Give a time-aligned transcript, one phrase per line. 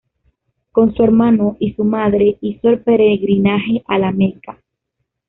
[0.71, 4.59] Con su hermano y su madre hizo el peregrinaje a la Meca.